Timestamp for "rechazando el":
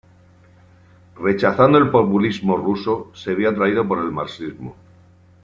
1.15-1.91